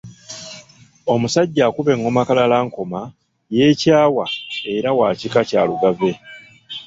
[1.13, 3.01] Omusajja akuba engoma Kalalankoma
[3.57, 4.25] ye Kyawa
[4.75, 6.11] era wa kika kya Lugave